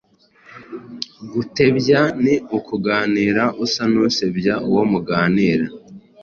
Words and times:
Gutebya: 1.31 2.01
Ni 2.23 2.35
ukuganira 2.57 3.43
usa 3.63 3.83
n’usebya 3.91 4.53
uwo 4.69 4.83
muganira 4.91 5.65